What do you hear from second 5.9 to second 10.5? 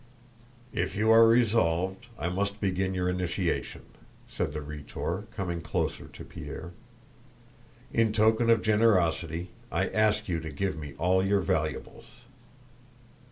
to Pierre. "In token of generosity I ask you to